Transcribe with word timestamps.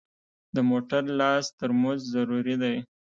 د 0.55 0.57
موټر 0.69 1.03
لاس 1.19 1.45
ترمز 1.59 1.99
ضروري 2.13 2.55
دی. 2.63 2.75